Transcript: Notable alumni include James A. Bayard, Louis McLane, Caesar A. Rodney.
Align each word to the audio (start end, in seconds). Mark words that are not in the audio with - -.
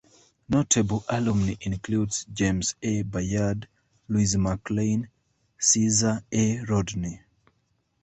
Notable 0.49 1.05
alumni 1.09 1.53
include 1.61 2.11
James 2.33 2.73
A. 2.81 3.03
Bayard, 3.03 3.67
Louis 4.07 4.33
McLane, 4.33 5.09
Caesar 5.59 6.23
A. 6.31 6.57
Rodney. 6.61 7.21